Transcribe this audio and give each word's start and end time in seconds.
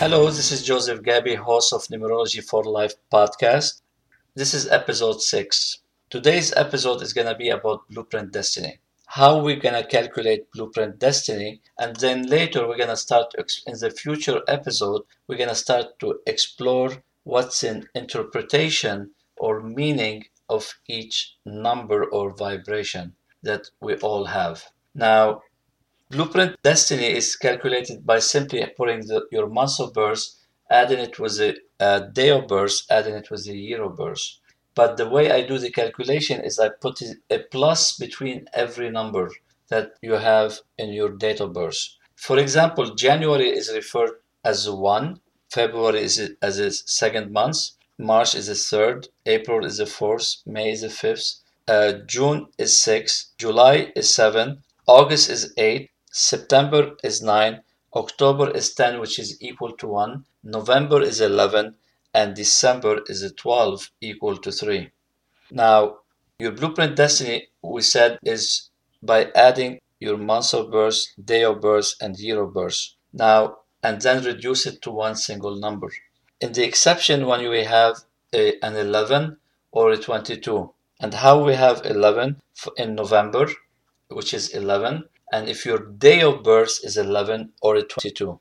Hello, 0.00 0.30
this 0.30 0.50
is 0.50 0.62
Joseph 0.62 1.02
Gabi, 1.02 1.36
host 1.36 1.74
of 1.74 1.82
Numerology 1.88 2.42
for 2.42 2.64
Life 2.64 2.94
podcast. 3.12 3.82
This 4.34 4.54
is 4.54 4.66
episode 4.66 5.20
6. 5.20 5.82
Today's 6.08 6.54
episode 6.56 7.02
is 7.02 7.12
going 7.12 7.26
to 7.26 7.34
be 7.34 7.50
about 7.50 7.86
Blueprint 7.90 8.32
Destiny. 8.32 8.78
How 9.08 9.42
we're 9.42 9.60
going 9.60 9.74
to 9.74 9.86
calculate 9.86 10.50
Blueprint 10.52 10.98
Destiny, 10.98 11.60
and 11.78 11.96
then 11.96 12.26
later 12.26 12.66
we're 12.66 12.78
going 12.78 12.88
to 12.88 12.96
start 12.96 13.34
in 13.66 13.74
the 13.78 13.90
future 13.90 14.40
episode, 14.48 15.02
we're 15.28 15.36
going 15.36 15.50
to 15.50 15.54
start 15.54 15.98
to 15.98 16.18
explore 16.26 17.02
what's 17.24 17.62
in 17.62 17.86
interpretation 17.94 19.10
or 19.36 19.60
meaning 19.60 20.24
of 20.48 20.80
each 20.88 21.36
number 21.44 22.06
or 22.06 22.34
vibration 22.34 23.12
that 23.42 23.68
we 23.82 23.96
all 23.96 24.24
have. 24.24 24.64
Now, 24.94 25.42
Blueprint 26.10 26.60
destiny 26.64 27.06
is 27.06 27.36
calculated 27.36 28.04
by 28.04 28.18
simply 28.18 28.66
putting 28.76 29.06
the, 29.06 29.26
your 29.30 29.48
month 29.48 29.78
of 29.78 29.94
birth, 29.94 30.34
adding 30.68 30.98
it 30.98 31.20
with 31.20 31.38
the 31.38 31.56
uh, 31.78 32.00
day 32.00 32.30
of 32.30 32.48
birth, 32.48 32.82
adding 32.90 33.14
it 33.14 33.30
with 33.30 33.44
the 33.44 33.56
year 33.56 33.84
of 33.84 33.96
birth. 33.96 34.38
But 34.74 34.96
the 34.96 35.08
way 35.08 35.30
I 35.30 35.46
do 35.46 35.56
the 35.56 35.70
calculation 35.70 36.40
is 36.40 36.58
I 36.58 36.70
put 36.70 37.00
a 37.30 37.38
plus 37.38 37.96
between 37.96 38.46
every 38.52 38.90
number 38.90 39.30
that 39.68 39.92
you 40.02 40.14
have 40.14 40.58
in 40.76 40.88
your 40.88 41.10
date 41.10 41.38
of 41.38 41.52
birth. 41.52 41.78
For 42.16 42.38
example, 42.38 42.94
January 42.96 43.48
is 43.48 43.72
referred 43.72 44.14
as 44.44 44.68
one, 44.68 45.20
February 45.48 46.00
is 46.00 46.32
as 46.42 46.58
a 46.58 46.72
second 46.72 47.30
month, 47.32 47.70
March 47.98 48.34
is 48.34 48.48
the 48.48 48.56
third, 48.56 49.08
April 49.26 49.64
is 49.64 49.76
the 49.76 49.86
fourth, 49.86 50.36
May 50.44 50.72
is 50.72 50.80
the 50.80 50.90
fifth, 50.90 51.36
uh, 51.68 51.92
June 52.06 52.48
is 52.58 52.76
six, 52.78 53.30
July 53.38 53.92
is 53.94 54.12
seven, 54.12 54.64
August 54.86 55.30
is 55.30 55.52
eight, 55.56 55.89
September 56.12 56.96
is 57.04 57.22
9, 57.22 57.62
October 57.94 58.50
is 58.50 58.74
10, 58.74 58.98
which 58.98 59.16
is 59.18 59.40
equal 59.40 59.70
to 59.76 59.86
1, 59.86 60.24
November 60.42 61.00
is 61.00 61.20
11, 61.20 61.76
and 62.12 62.34
December 62.34 63.00
is 63.06 63.32
12, 63.36 63.90
equal 64.00 64.36
to 64.36 64.50
3. 64.50 64.90
Now, 65.52 65.98
your 66.40 66.50
blueprint 66.50 66.96
destiny, 66.96 67.48
we 67.62 67.82
said, 67.82 68.18
is 68.24 68.70
by 69.00 69.30
adding 69.36 69.80
your 70.00 70.16
month 70.16 70.52
of 70.52 70.72
birth, 70.72 71.00
day 71.24 71.44
of 71.44 71.60
birth, 71.60 71.94
and 72.00 72.18
year 72.18 72.42
of 72.42 72.54
birth. 72.54 72.94
Now, 73.12 73.58
and 73.82 74.02
then 74.02 74.24
reduce 74.24 74.66
it 74.66 74.82
to 74.82 74.90
one 74.90 75.14
single 75.14 75.54
number. 75.54 75.92
In 76.40 76.52
the 76.52 76.64
exception, 76.64 77.26
when 77.26 77.48
we 77.48 77.62
have 77.64 77.98
a, 78.32 78.58
an 78.64 78.74
11 78.74 79.36
or 79.70 79.92
a 79.92 79.96
22, 79.96 80.72
and 81.00 81.14
how 81.14 81.44
we 81.44 81.54
have 81.54 81.86
11 81.86 82.40
in 82.76 82.96
November, 82.96 83.48
which 84.08 84.34
is 84.34 84.48
11, 84.48 85.04
and 85.32 85.48
if 85.48 85.64
your 85.64 85.78
day 85.78 86.22
of 86.22 86.42
birth 86.42 86.80
is 86.82 86.96
11 86.96 87.52
or 87.62 87.80
22. 87.80 88.40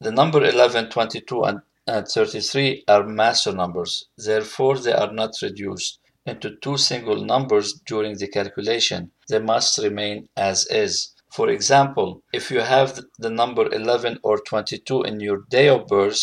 The 0.00 0.12
number 0.12 0.44
11, 0.44 0.90
22, 0.90 1.42
and, 1.42 1.60
and 1.86 2.06
33 2.06 2.84
are 2.86 3.04
master 3.04 3.52
numbers, 3.52 4.06
therefore, 4.16 4.78
they 4.78 4.92
are 4.92 5.12
not 5.12 5.32
reduced 5.42 5.98
into 6.24 6.56
two 6.62 6.76
single 6.76 7.24
numbers 7.24 7.72
during 7.86 8.16
the 8.16 8.28
calculation. 8.28 9.10
They 9.28 9.40
must 9.40 9.78
remain 9.78 10.28
as 10.36 10.66
is. 10.66 11.14
For 11.32 11.48
example, 11.48 12.22
if 12.32 12.50
you 12.50 12.60
have 12.60 13.00
the 13.18 13.30
number 13.30 13.72
11 13.72 14.20
or 14.22 14.38
22 14.38 15.02
in 15.02 15.20
your 15.20 15.44
day 15.50 15.68
of 15.68 15.88
birth, 15.88 16.22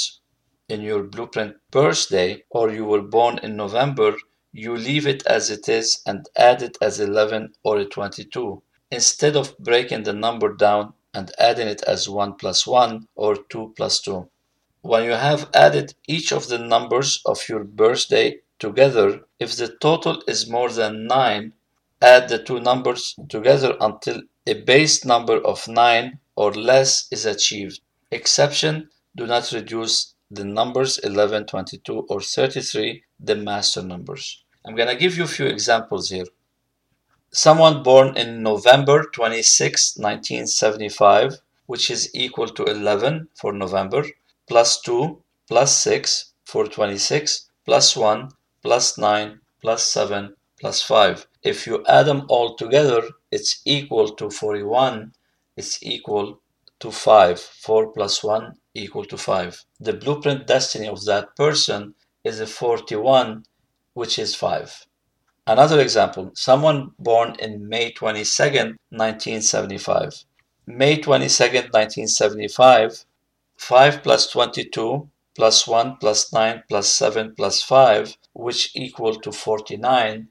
in 0.69 0.81
your 0.81 1.03
blueprint 1.03 1.57
birthday, 1.71 2.43
or 2.49 2.71
you 2.71 2.85
were 2.85 3.01
born 3.01 3.39
in 3.43 3.55
November, 3.55 4.15
you 4.53 4.75
leave 4.75 5.05
it 5.05 5.25
as 5.27 5.49
it 5.49 5.67
is 5.67 6.01
and 6.05 6.29
add 6.37 6.61
it 6.61 6.77
as 6.81 6.99
11 6.99 7.53
or 7.63 7.83
22 7.83 8.63
instead 8.91 9.35
of 9.35 9.57
breaking 9.57 10.03
the 10.03 10.13
number 10.13 10.53
down 10.53 10.93
and 11.13 11.31
adding 11.39 11.67
it 11.67 11.81
as 11.83 12.09
1 12.09 12.33
plus 12.35 12.67
1 12.67 13.07
or 13.15 13.35
2 13.35 13.73
plus 13.75 14.01
2. 14.01 14.29
When 14.81 15.05
you 15.05 15.11
have 15.11 15.49
added 15.53 15.95
each 16.07 16.31
of 16.31 16.47
the 16.47 16.59
numbers 16.59 17.21
of 17.25 17.49
your 17.49 17.63
birthday 17.63 18.39
together, 18.59 19.21
if 19.39 19.55
the 19.55 19.75
total 19.81 20.21
is 20.27 20.49
more 20.49 20.69
than 20.69 21.07
9, 21.07 21.53
add 22.01 22.29
the 22.29 22.37
two 22.37 22.59
numbers 22.59 23.15
together 23.29 23.75
until 23.81 24.21
a 24.45 24.53
base 24.53 25.03
number 25.03 25.37
of 25.37 25.67
9 25.67 26.19
or 26.35 26.53
less 26.53 27.07
is 27.11 27.25
achieved. 27.25 27.79
Exception, 28.11 28.89
do 29.15 29.25
not 29.25 29.51
reduce 29.51 30.13
the 30.29 30.45
numbers 30.45 30.97
11, 30.99 31.45
22, 31.45 32.01
or 32.09 32.21
33, 32.21 33.03
the 33.19 33.35
master 33.35 33.81
numbers. 33.81 34.43
I'm 34.65 34.75
going 34.75 34.89
to 34.89 34.95
give 34.95 35.17
you 35.17 35.23
a 35.23 35.27
few 35.27 35.45
examples 35.45 36.09
here 36.09 36.25
someone 37.35 37.83
born 37.83 38.15
in 38.15 38.41
November 38.41 39.03
26, 39.11 39.97
1975, 39.97 41.35
which 41.65 41.91
is 41.91 42.09
equal 42.15 42.47
to 42.47 42.63
11 42.63 43.27
for 43.35 43.51
November, 43.51 44.05
plus 44.47 44.79
2, 44.79 45.21
plus 45.45 45.77
6 45.79 46.31
for 46.45 46.65
26, 46.65 47.49
plus 47.65 47.97
1, 47.97 48.29
plus 48.63 48.97
9, 48.97 49.41
plus 49.61 49.85
7, 49.85 50.33
plus 50.57 50.81
5. 50.81 51.27
If 51.43 51.67
you 51.67 51.83
add 51.87 52.03
them 52.05 52.25
all 52.29 52.55
together, 52.55 53.01
it's 53.31 53.61
equal 53.65 54.15
to 54.15 54.29
41. 54.29 55.11
It's 55.57 55.83
equal 55.83 56.39
to 56.79 56.89
5. 56.89 57.37
4 57.37 57.91
plus 57.91 58.23
1 58.23 58.53
equal 58.73 59.03
to 59.05 59.17
5. 59.17 59.65
The 59.81 59.93
blueprint 59.93 60.47
destiny 60.47 60.87
of 60.87 61.03
that 61.03 61.35
person 61.35 61.95
is 62.23 62.39
a 62.39 62.47
41, 62.47 63.43
which 63.93 64.17
is 64.17 64.35
5. 64.35 64.85
Another 65.47 65.79
example, 65.79 66.31
someone 66.33 66.91
born 66.97 67.35
in 67.37 67.69
May 67.69 67.91
22nd, 67.91 68.77
1975. 68.89 70.25
May 70.65 70.97
22nd, 70.97 71.71
1975, 71.71 73.05
5 73.55 74.03
plus 74.03 74.31
22 74.31 75.07
plus 75.35 75.67
1 75.67 75.97
plus 75.97 76.33
9 76.33 76.63
plus 76.67 76.89
7 76.91 77.35
plus 77.35 77.61
5, 77.61 78.17
which 78.33 78.71
equal 78.75 79.15
to 79.17 79.31
49. 79.31 80.29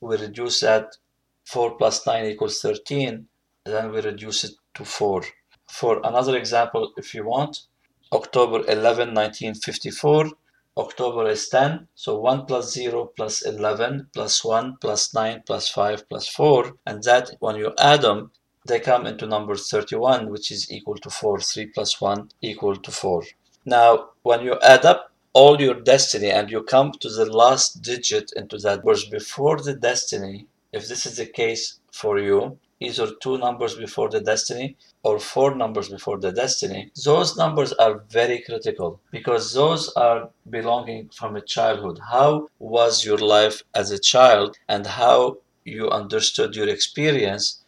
We 0.00 0.16
reduce 0.16 0.60
that 0.60 0.96
4 1.44 1.76
plus 1.76 2.06
9 2.06 2.24
equals 2.24 2.62
13, 2.62 3.28
then 3.66 3.92
we 3.92 4.00
reduce 4.00 4.44
it 4.44 4.52
to 4.74 4.86
4. 4.86 5.22
For 5.68 6.00
another 6.02 6.34
example, 6.34 6.92
if 6.96 7.12
you 7.12 7.26
want, 7.26 7.66
October 8.10 8.60
11, 8.60 9.12
1954, 9.12 10.30
October 10.78 11.26
is 11.28 11.48
10. 11.48 11.88
So 11.94 12.18
1 12.18 12.46
plus 12.46 12.72
0 12.72 13.12
plus 13.16 13.42
11 13.42 14.08
plus 14.12 14.44
1 14.44 14.76
plus 14.80 15.14
9 15.14 15.42
plus 15.46 15.68
5 15.70 16.08
plus 16.08 16.28
4. 16.28 16.72
And 16.86 17.02
that, 17.04 17.30
when 17.40 17.56
you 17.56 17.72
add 17.78 18.02
them, 18.02 18.30
they 18.66 18.80
come 18.80 19.06
into 19.06 19.26
number 19.26 19.56
31, 19.56 20.28
which 20.30 20.50
is 20.50 20.70
equal 20.70 20.96
to 20.96 21.10
4. 21.10 21.40
3 21.40 21.66
plus 21.66 22.00
1 22.00 22.30
equal 22.42 22.76
to 22.76 22.90
4. 22.90 23.22
Now, 23.64 24.10
when 24.22 24.42
you 24.42 24.58
add 24.62 24.84
up 24.84 25.12
all 25.32 25.60
your 25.60 25.80
destiny 25.80 26.30
and 26.30 26.50
you 26.50 26.62
come 26.62 26.92
to 26.92 27.08
the 27.08 27.26
last 27.26 27.82
digit 27.82 28.32
into 28.36 28.58
that 28.58 28.84
verse 28.84 29.04
before 29.04 29.60
the 29.60 29.74
destiny, 29.74 30.46
if 30.72 30.88
this 30.88 31.06
is 31.06 31.16
the 31.16 31.26
case 31.26 31.80
for 31.92 32.18
you, 32.18 32.58
either 32.80 33.10
two 33.22 33.38
numbers 33.38 33.74
before 33.74 34.08
the 34.08 34.20
destiny 34.20 34.76
or 35.02 35.18
four 35.18 35.54
numbers 35.54 35.88
before 35.88 36.18
the 36.18 36.32
destiny, 36.32 36.90
those 37.04 37.36
numbers 37.36 37.72
are 37.74 38.04
very 38.10 38.40
critical 38.42 39.00
because 39.10 39.54
those 39.54 39.92
are 39.94 40.30
belonging 40.48 41.08
from 41.10 41.36
a 41.36 41.40
childhood. 41.40 41.98
How 42.10 42.48
was 42.58 43.04
your 43.04 43.18
life 43.18 43.62
as 43.74 43.90
a 43.90 43.98
child 43.98 44.56
and 44.68 44.86
how 44.86 45.38
you 45.64 45.88
understood 45.90 46.54
your 46.54 46.68
experience 46.68 47.62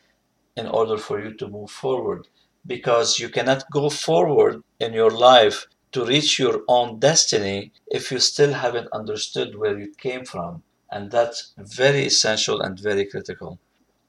in 0.57 0.67
order 0.67 0.99
for 0.99 1.23
you 1.23 1.33
to 1.35 1.49
move 1.49 1.71
forward? 1.71 2.29
Because 2.67 3.19
you 3.19 3.31
cannot 3.31 3.71
go 3.71 3.89
forward 3.89 4.63
in 4.79 4.93
your 4.93 5.11
life 5.11 5.67
to 5.93 6.05
reach 6.05 6.39
your 6.39 6.63
own 6.69 6.99
destiny 6.99 7.73
if 7.87 8.13
you 8.13 8.19
still 8.19 8.53
haven't 8.53 8.89
understood 8.93 9.57
where 9.57 9.79
you 9.79 9.93
came 9.97 10.25
from. 10.27 10.63
And 10.91 11.11
that's 11.11 11.55
very 11.57 12.07
essential 12.07 12.61
and 12.61 12.79
very 12.79 13.07
critical. 13.07 13.59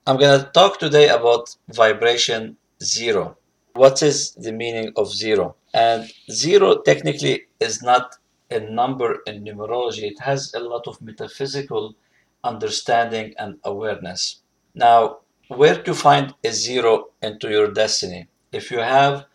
I'm 0.10 0.18
going 0.18 0.40
to 0.40 0.52
talk 0.54 0.80
today 0.80 1.10
about 1.10 1.56
vibration 1.72 2.58
zero. 2.82 3.38
What 3.74 4.02
is 4.02 4.32
the 4.32 4.52
meaning 4.52 4.92
of 4.96 5.14
zero? 5.14 5.56
And 5.72 6.12
zero 6.32 6.82
technically 6.82 7.44
is 7.60 7.84
not 7.84 8.16
a 8.50 8.60
number 8.60 9.20
in 9.28 9.44
numerology. 9.44 10.10
It 10.10 10.20
has 10.22 10.52
a 10.56 10.62
lot 10.62 10.88
of 10.88 11.00
metaphysical 11.00 11.94
understanding 12.44 13.36
and 13.38 13.60
awareness. 13.64 14.42
Now, 14.74 15.20
where 15.48 15.80
to 15.84 15.94
find 15.94 16.34
a 16.44 16.54
zero 16.54 17.10
into 17.22 17.52
your 17.52 17.72
destiny? 17.72 18.30
If 18.52 18.72
you 18.72 18.80
have 18.80 19.26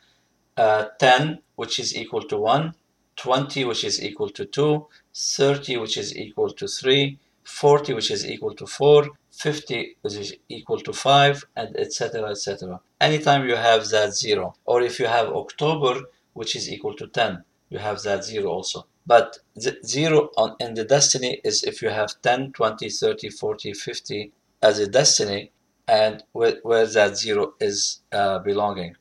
uh, 0.56 0.86
10, 0.98 1.38
which 1.54 1.78
is 1.78 1.96
equal 1.96 2.22
to 2.22 2.36
1, 2.36 2.74
20, 3.14 3.64
which 3.64 3.84
is 3.84 4.02
equal 4.02 4.30
to 4.30 4.44
2, 4.44 4.84
30, 5.14 5.76
which 5.76 5.96
is 5.96 6.16
equal 6.16 6.50
to 6.50 6.66
3, 6.66 7.16
40, 7.44 7.94
which 7.94 8.10
is 8.10 8.28
equal 8.28 8.56
to 8.56 8.66
4, 8.66 9.06
50 9.36 9.96
is 10.04 10.34
equal 10.48 10.80
to 10.80 10.92
5 10.92 11.44
and 11.56 11.76
etc 11.76 12.30
etc 12.30 12.80
anytime 13.00 13.48
you 13.48 13.56
have 13.56 13.88
that 13.88 14.14
0 14.14 14.54
or 14.64 14.82
if 14.82 14.98
you 15.00 15.06
have 15.06 15.28
October 15.28 16.02
which 16.32 16.56
is 16.56 16.70
equal 16.70 16.94
to 16.94 17.06
10 17.06 17.44
you 17.70 17.78
have 17.78 18.02
that 18.02 18.24
0 18.24 18.48
also. 18.50 18.86
But 19.06 19.38
the 19.54 19.78
0 19.84 20.30
on 20.36 20.56
in 20.60 20.74
the 20.74 20.84
destiny 20.84 21.40
is 21.44 21.64
if 21.64 21.82
you 21.82 21.90
have 21.90 22.20
10 22.22 22.52
20 22.52 22.88
30 22.88 23.30
40 23.30 23.72
50 23.72 24.32
as 24.62 24.78
a 24.78 24.86
destiny 24.86 25.50
and 25.86 26.22
where, 26.32 26.56
where 26.62 26.86
that 26.86 27.16
0 27.16 27.54
is 27.60 28.00
uh, 28.12 28.38
belonging. 28.38 28.96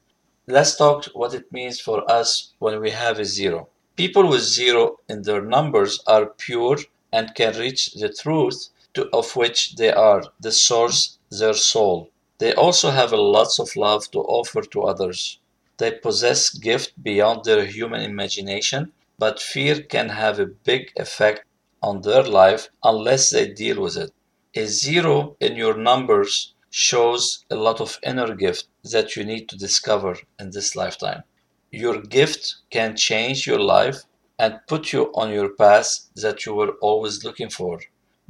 Let's 0.47 0.75
talk 0.75 1.06
what 1.13 1.33
it 1.33 1.51
means 1.51 1.80
for 1.80 2.09
us 2.12 2.53
when 2.59 2.81
we 2.81 2.91
have 2.91 3.19
a 3.19 3.25
0 3.25 3.69
People 3.95 4.27
with 4.27 4.41
zero 4.41 4.97
in 5.07 5.21
their 5.21 5.44
numbers 5.44 6.01
are 6.07 6.25
pure 6.25 6.77
and 7.12 7.35
can 7.35 7.56
reach 7.59 7.94
the 7.94 8.09
truth 8.09 8.69
to, 8.94 9.10
of 9.12 9.36
which 9.36 9.75
they 9.75 9.92
are, 9.92 10.24
the 10.40 10.51
source, 10.51 11.18
their 11.30 11.54
soul. 11.54 12.10
They 12.40 12.54
also 12.54 12.90
have 12.92 13.12
lots 13.12 13.60
of 13.60 13.75
love 13.75 14.12
to 14.12 14.19
offer 14.19 14.62
to 14.62 14.84
others. 14.84 15.40
They 15.78 15.92
possess 15.92 16.50
gift 16.50 17.01
beyond 17.01 17.45
their 17.45 17.66
human 17.66 18.01
imagination, 18.01 18.92
but 19.18 19.40
fear 19.40 19.81
can 19.81 20.10
have 20.10 20.40
a 20.40 20.45
big 20.45 20.92
effect 20.95 21.45
on 21.81 22.01
their 22.01 22.24
life 22.24 22.69
unless 22.84 23.30
they 23.30 23.48
deal 23.48 23.81
with 23.81 23.98
it. 23.98 24.12
A 24.56 24.66
zero 24.66 25.36
in 25.40 25.56
your 25.56 25.75
numbers 25.78 26.54
shows 26.69 27.45
a 27.50 27.56
lot 27.56 27.81
of 27.81 28.00
inner 28.04 28.36
gift 28.36 28.68
that 28.84 29.16
you 29.16 29.24
need 29.24 29.50
to 29.50 29.57
discover 29.57 30.18
in 30.40 30.51
this 30.51 30.75
lifetime. 30.75 31.24
Your 31.72 32.01
gift 32.01 32.56
can 32.69 32.95
change 32.95 33.48
your 33.48 33.60
life 33.60 34.04
and 34.38 34.60
put 34.68 34.94
you 34.94 35.12
on 35.13 35.31
your 35.31 35.50
path 35.50 36.10
that 36.16 36.45
you 36.45 36.54
were 36.54 36.74
always 36.81 37.24
looking 37.24 37.50
for. 37.50 37.80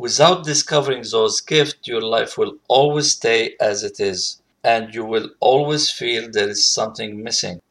Without 0.04 0.44
discovering 0.44 1.02
those 1.10 1.40
gifts, 1.40 1.88
your 1.88 2.02
life 2.02 2.38
will 2.38 2.58
always 2.68 3.14
stay 3.14 3.56
as 3.62 3.84
it 3.84 4.02
is, 4.02 4.42
and 4.62 4.94
you 4.94 5.06
will 5.06 5.30
always 5.40 5.90
feel 5.90 6.30
there 6.30 6.50
is 6.50 6.68
something 6.68 7.24
missing. 7.24 7.62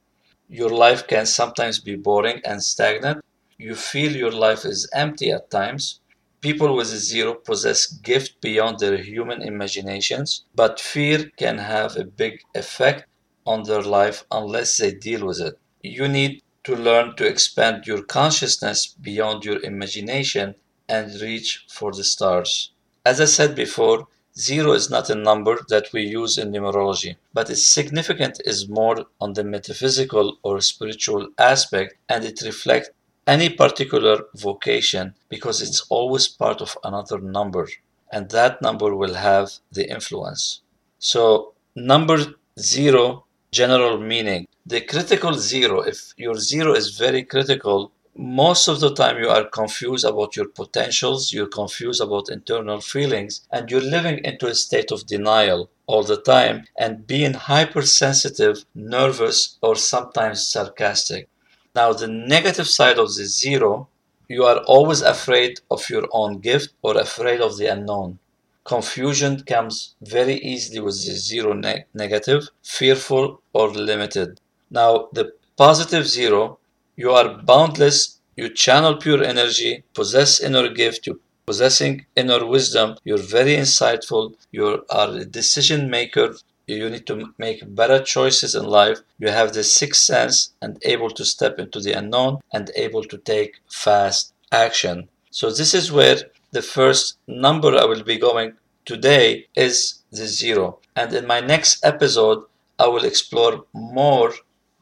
Your 0.48 0.70
life 0.70 1.06
can 1.06 1.26
sometimes 1.26 1.78
be 1.78 1.94
boring 1.94 2.40
and 2.42 2.64
stagnant. 2.64 3.22
You 3.58 3.74
feel 3.74 4.16
your 4.16 4.30
life 4.30 4.64
is 4.64 4.88
empty 4.94 5.30
at 5.30 5.50
times. 5.50 6.00
People 6.40 6.74
with 6.74 6.90
a 6.94 6.96
zero 6.96 7.34
possess 7.34 7.84
gift 7.84 8.40
beyond 8.40 8.78
their 8.78 8.96
human 8.96 9.42
imaginations, 9.42 10.46
but 10.54 10.80
fear 10.80 11.30
can 11.36 11.58
have 11.58 11.98
a 11.98 12.04
big 12.04 12.40
effect 12.54 13.04
on 13.44 13.64
their 13.64 13.82
life 13.82 14.24
unless 14.30 14.78
they 14.78 14.92
deal 14.94 15.26
with 15.26 15.38
it. 15.38 15.58
You 15.82 16.08
need 16.08 16.42
to 16.64 16.76
learn 16.76 17.14
to 17.16 17.26
expand 17.26 17.86
your 17.86 18.02
consciousness 18.02 18.86
beyond 18.86 19.44
your 19.44 19.62
imagination 19.62 20.54
and 20.96 21.20
reach 21.22 21.64
for 21.68 21.90
the 21.92 22.04
stars. 22.04 22.70
As 23.10 23.18
I 23.20 23.24
said 23.24 23.54
before, 23.54 24.06
zero 24.38 24.72
is 24.72 24.90
not 24.90 25.10
a 25.10 25.22
number 25.28 25.54
that 25.70 25.92
we 25.92 26.02
use 26.02 26.36
in 26.38 26.52
numerology, 26.52 27.16
but 27.32 27.50
its 27.50 27.66
significance 27.66 28.38
is 28.52 28.68
more 28.68 28.98
on 29.20 29.32
the 29.32 29.44
metaphysical 29.44 30.26
or 30.42 30.60
spiritual 30.60 31.28
aspect 31.38 31.94
and 32.10 32.24
it 32.24 32.42
reflects 32.42 32.90
any 33.26 33.48
particular 33.48 34.16
vocation 34.34 35.14
because 35.28 35.62
it's 35.62 35.80
always 35.88 36.28
part 36.28 36.60
of 36.60 36.76
another 36.84 37.18
number 37.18 37.66
and 38.10 38.28
that 38.30 38.60
number 38.60 38.94
will 38.94 39.14
have 39.14 39.50
the 39.72 39.88
influence. 39.88 40.60
So, 40.98 41.54
number 41.74 42.18
zero, 42.58 43.24
general 43.50 43.98
meaning. 43.98 44.46
The 44.66 44.82
critical 44.82 45.34
zero, 45.34 45.80
if 45.80 46.12
your 46.16 46.36
zero 46.36 46.74
is 46.74 46.98
very 46.98 47.22
critical, 47.24 47.92
most 48.16 48.68
of 48.68 48.80
the 48.80 48.94
time 48.94 49.18
you 49.18 49.28
are 49.28 49.44
confused 49.44 50.04
about 50.04 50.36
your 50.36 50.48
potentials, 50.48 51.32
you're 51.32 51.46
confused 51.46 52.00
about 52.00 52.30
internal 52.30 52.80
feelings, 52.80 53.46
and 53.50 53.70
you're 53.70 53.80
living 53.80 54.18
into 54.24 54.46
a 54.46 54.54
state 54.54 54.90
of 54.90 55.06
denial 55.06 55.70
all 55.86 56.02
the 56.02 56.20
time 56.20 56.64
and 56.78 57.06
being 57.06 57.34
hypersensitive, 57.34 58.64
nervous, 58.74 59.58
or 59.62 59.76
sometimes 59.76 60.48
sarcastic. 60.48 61.28
Now, 61.74 61.92
the 61.92 62.06
negative 62.06 62.68
side 62.68 62.98
of 62.98 63.14
the 63.14 63.24
zero, 63.24 63.88
you 64.28 64.44
are 64.44 64.58
always 64.64 65.02
afraid 65.02 65.60
of 65.70 65.88
your 65.90 66.06
own 66.12 66.38
gift 66.40 66.74
or 66.82 66.96
afraid 66.98 67.40
of 67.40 67.56
the 67.58 67.66
unknown. 67.66 68.18
Confusion 68.64 69.42
comes 69.44 69.94
very 70.00 70.34
easily 70.36 70.80
with 70.80 71.04
the 71.04 71.12
zero 71.12 71.52
ne- 71.52 71.84
negative, 71.94 72.48
fearful, 72.62 73.40
or 73.52 73.70
limited. 73.70 74.40
Now, 74.70 75.08
the 75.12 75.34
positive 75.56 76.06
zero, 76.08 76.58
you 77.02 77.10
are 77.10 77.36
boundless, 77.52 78.20
you 78.36 78.48
channel 78.48 78.94
pure 78.96 79.22
energy, 79.24 79.72
possess 79.92 80.40
inner 80.40 80.68
gift, 80.68 81.06
you 81.08 81.20
possessing 81.46 82.06
inner 82.14 82.46
wisdom, 82.46 82.96
you're 83.04 83.26
very 83.38 83.54
insightful, 83.56 84.24
you 84.52 84.84
are 84.88 85.10
a 85.10 85.24
decision 85.24 85.90
maker, 85.90 86.28
you 86.66 86.88
need 86.88 87.06
to 87.08 87.34
make 87.38 87.74
better 87.80 88.00
choices 88.00 88.54
in 88.54 88.64
life. 88.64 89.00
You 89.18 89.28
have 89.28 89.52
the 89.52 89.64
sixth 89.64 90.02
sense 90.02 90.36
and 90.62 90.78
able 90.82 91.10
to 91.10 91.24
step 91.24 91.58
into 91.58 91.80
the 91.80 91.92
unknown 91.92 92.38
and 92.52 92.70
able 92.76 93.04
to 93.04 93.18
take 93.18 93.60
fast 93.68 94.32
action. 94.52 95.08
So 95.30 95.50
this 95.50 95.74
is 95.74 95.90
where 95.90 96.18
the 96.52 96.62
first 96.62 97.18
number 97.26 97.76
I 97.76 97.84
will 97.84 98.04
be 98.04 98.18
going 98.28 98.52
today 98.84 99.46
is 99.56 100.02
the 100.12 100.26
zero. 100.26 100.78
And 100.94 101.12
in 101.12 101.26
my 101.26 101.40
next 101.40 101.84
episode, 101.84 102.44
I 102.78 102.86
will 102.86 103.04
explore 103.04 103.64
more 103.72 104.32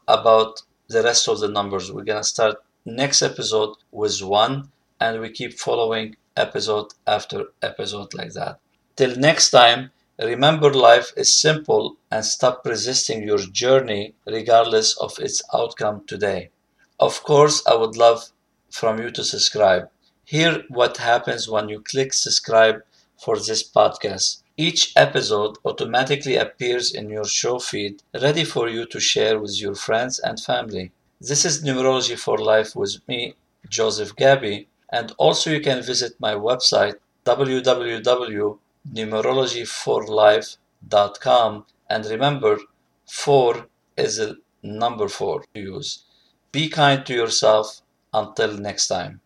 about 0.07 0.61
the 0.91 1.03
rest 1.03 1.27
of 1.27 1.39
the 1.39 1.47
numbers. 1.47 1.91
We're 1.91 2.03
gonna 2.03 2.23
start 2.23 2.57
next 2.85 3.21
episode 3.21 3.75
with 3.91 4.21
one 4.21 4.71
and 4.99 5.21
we 5.21 5.29
keep 5.31 5.53
following 5.59 6.15
episode 6.35 6.87
after 7.07 7.45
episode 7.61 8.13
like 8.13 8.33
that. 8.33 8.59
Till 8.95 9.15
next 9.15 9.51
time, 9.51 9.91
Remember, 10.19 10.71
life 10.71 11.11
is 11.17 11.33
simple 11.33 11.97
and 12.11 12.23
stop 12.23 12.63
resisting 12.65 13.23
your 13.23 13.39
journey 13.39 14.13
regardless 14.27 14.95
of 14.97 15.17
its 15.17 15.41
outcome 15.51 16.03
today. 16.05 16.51
Of 16.99 17.23
course, 17.23 17.65
I 17.65 17.73
would 17.73 17.97
love 17.97 18.29
from 18.69 18.99
you 19.01 19.09
to 19.11 19.23
subscribe. 19.23 19.89
Hear 20.23 20.63
what 20.69 20.97
happens 20.97 21.49
when 21.49 21.69
you 21.69 21.81
click 21.81 22.13
subscribe 22.13 22.83
for 23.17 23.37
this 23.37 23.63
podcast. 23.67 24.40
Each 24.57 24.93
episode 24.95 25.57
automatically 25.65 26.35
appears 26.35 26.93
in 26.93 27.09
your 27.09 27.25
show 27.25 27.59
feed, 27.59 28.03
ready 28.13 28.43
for 28.43 28.69
you 28.69 28.85
to 28.87 28.99
share 28.99 29.39
with 29.39 29.59
your 29.59 29.75
friends 29.75 30.19
and 30.19 30.39
family. 30.39 30.91
This 31.19 31.45
is 31.45 31.63
Numerology 31.63 32.17
for 32.17 32.37
Life 32.37 32.75
with 32.75 33.07
me, 33.07 33.35
Joseph 33.69 34.15
Gabby, 34.15 34.67
and 34.89 35.13
also 35.17 35.51
you 35.51 35.61
can 35.61 35.81
visit 35.81 36.19
my 36.19 36.33
website 36.33 36.95
www 37.25 38.57
numerology4life.com 38.89 41.65
and 41.89 42.05
remember 42.05 42.57
4 43.05 43.67
is 43.97 44.19
a 44.19 44.35
number 44.63 45.07
4 45.07 45.43
to 45.53 45.59
use. 45.59 46.03
Be 46.51 46.69
kind 46.69 47.05
to 47.05 47.13
yourself 47.13 47.81
until 48.13 48.57
next 48.57 48.87
time. 48.87 49.21